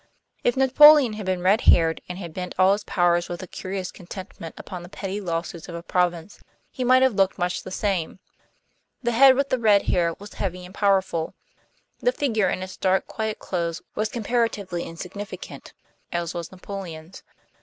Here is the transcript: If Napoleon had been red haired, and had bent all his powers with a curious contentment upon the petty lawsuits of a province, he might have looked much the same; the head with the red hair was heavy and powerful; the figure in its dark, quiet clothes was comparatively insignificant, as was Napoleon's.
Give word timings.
If 0.43 0.57
Napoleon 0.57 1.13
had 1.13 1.27
been 1.27 1.43
red 1.43 1.61
haired, 1.61 2.01
and 2.09 2.17
had 2.17 2.33
bent 2.33 2.55
all 2.57 2.71
his 2.71 2.83
powers 2.85 3.29
with 3.29 3.43
a 3.43 3.47
curious 3.47 3.91
contentment 3.91 4.55
upon 4.57 4.81
the 4.81 4.89
petty 4.89 5.21
lawsuits 5.21 5.69
of 5.69 5.75
a 5.75 5.83
province, 5.83 6.39
he 6.71 6.83
might 6.83 7.03
have 7.03 7.13
looked 7.13 7.37
much 7.37 7.61
the 7.61 7.69
same; 7.69 8.17
the 9.03 9.11
head 9.11 9.35
with 9.35 9.49
the 9.49 9.59
red 9.59 9.83
hair 9.83 10.15
was 10.17 10.33
heavy 10.33 10.65
and 10.65 10.73
powerful; 10.73 11.35
the 11.99 12.11
figure 12.11 12.49
in 12.49 12.63
its 12.63 12.77
dark, 12.77 13.05
quiet 13.05 13.37
clothes 13.37 13.83
was 13.93 14.09
comparatively 14.09 14.85
insignificant, 14.85 15.71
as 16.11 16.33
was 16.33 16.51
Napoleon's. 16.51 17.21